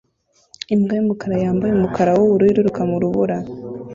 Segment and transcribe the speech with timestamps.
[0.73, 3.37] Imbwa yumukara yambaye umukara wubururu iriruka mu rubura